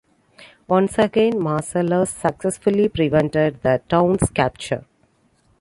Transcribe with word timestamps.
Once 0.67 0.97
again, 0.97 1.39
Marcellus 1.39 2.09
successfully 2.09 2.89
prevented 2.89 3.61
the 3.61 3.83
town's 3.87 4.31
capture. 4.31 4.83